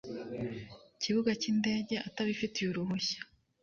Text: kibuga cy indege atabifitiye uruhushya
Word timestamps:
kibuga 1.01 1.31
cy 1.41 1.47
indege 1.51 1.95
atabifitiye 2.07 2.67
uruhushya 2.69 3.19